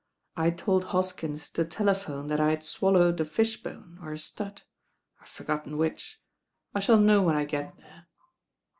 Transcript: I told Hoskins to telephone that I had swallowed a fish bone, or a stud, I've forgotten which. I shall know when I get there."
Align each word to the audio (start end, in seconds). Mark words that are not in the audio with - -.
I 0.35 0.49
told 0.49 0.85
Hoskins 0.85 1.47
to 1.51 1.63
telephone 1.63 2.25
that 2.25 2.39
I 2.39 2.49
had 2.49 2.63
swallowed 2.63 3.19
a 3.19 3.23
fish 3.23 3.61
bone, 3.61 3.99
or 4.01 4.11
a 4.11 4.17
stud, 4.17 4.63
I've 5.21 5.27
forgotten 5.27 5.77
which. 5.77 6.19
I 6.73 6.79
shall 6.79 6.97
know 6.97 7.21
when 7.21 7.35
I 7.35 7.45
get 7.45 7.77
there." 7.77 8.07